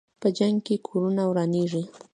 [0.21, 1.83] په جنګ کې کورونه ورانېږي.